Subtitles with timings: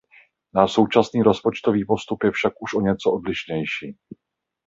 [0.55, 3.97] Náš současný rozpočtový postup je však už o něco odlišnější.